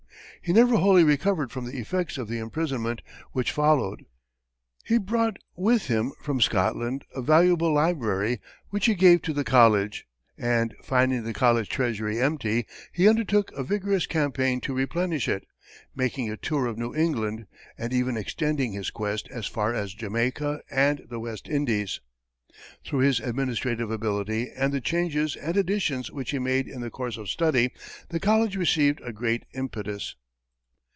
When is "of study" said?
27.17-27.71